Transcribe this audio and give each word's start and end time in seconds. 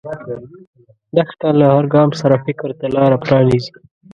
دښته 1.15 1.47
له 1.59 1.65
هر 1.75 1.85
ګام 1.93 2.09
سره 2.21 2.35
فکر 2.45 2.69
ته 2.79 2.85
لاره 2.95 3.17
پرانیزي. 3.23 3.71